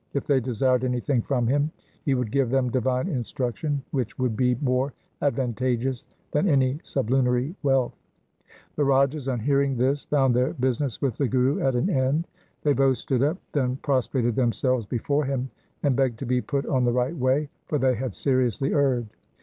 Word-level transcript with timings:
If 0.15 0.25
they 0.25 0.39
desired 0.39 0.83
anything 0.83 1.21
from 1.21 1.45
him 1.45 1.69
he 2.03 2.15
would 2.15 2.31
give 2.31 2.49
them 2.49 2.71
divine 2.71 3.07
instruction, 3.07 3.83
which 3.91 4.17
would 4.17 4.35
be 4.35 4.55
more 4.55 4.93
advantageous 5.21 6.07
than 6.31 6.49
any 6.49 6.79
sublunary 6.81 7.55
wealth. 7.61 7.93
The 8.77 8.83
Rajas 8.83 9.27
on 9.27 9.39
hearing 9.39 9.77
this 9.77 10.05
found 10.05 10.33
their 10.35 10.53
business 10.53 11.03
with 11.03 11.17
the 11.17 11.27
Guru 11.27 11.59
at 11.59 11.75
an 11.75 11.91
end. 11.91 12.27
They 12.63 12.73
both 12.73 12.97
stood 12.97 13.21
up, 13.21 13.37
then 13.51 13.75
prostrated 13.83 14.33
themselves 14.35 14.87
before 14.87 15.25
him, 15.25 15.51
and 15.83 15.95
begged 15.95 16.17
to 16.17 16.25
be 16.25 16.41
put 16.41 16.65
on 16.65 16.83
the 16.83 16.91
right 16.91 17.15
way, 17.15 17.49
for 17.67 17.77
they 17.77 17.93
had 17.93 18.15
seriously 18.15 18.73
erred. 18.73 19.05